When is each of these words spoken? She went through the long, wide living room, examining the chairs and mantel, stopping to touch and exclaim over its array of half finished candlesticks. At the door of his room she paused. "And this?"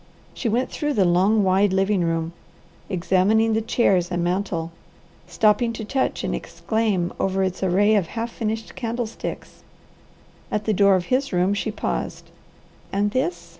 She 0.33 0.49
went 0.49 0.71
through 0.71 0.93
the 0.93 1.05
long, 1.05 1.43
wide 1.43 1.71
living 1.71 2.01
room, 2.03 2.33
examining 2.89 3.53
the 3.53 3.61
chairs 3.61 4.09
and 4.09 4.23
mantel, 4.23 4.71
stopping 5.27 5.73
to 5.73 5.85
touch 5.85 6.23
and 6.23 6.33
exclaim 6.33 7.13
over 7.19 7.43
its 7.43 7.61
array 7.61 7.93
of 7.93 8.07
half 8.07 8.31
finished 8.31 8.73
candlesticks. 8.75 9.61
At 10.49 10.65
the 10.65 10.73
door 10.73 10.95
of 10.95 11.05
his 11.13 11.31
room 11.31 11.53
she 11.53 11.69
paused. 11.69 12.31
"And 12.91 13.11
this?" 13.11 13.49